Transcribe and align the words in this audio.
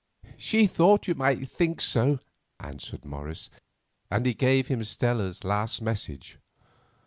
"She 0.39 0.65
thought 0.65 1.07
you 1.07 1.13
might 1.13 1.47
think 1.47 1.79
so," 1.79 2.21
answered 2.59 3.05
Morris, 3.05 3.51
and 4.09 4.25
he 4.25 4.33
gave 4.33 4.67
him 4.67 4.83
Stella's 4.83 5.43
last 5.43 5.79
message. 5.79 6.39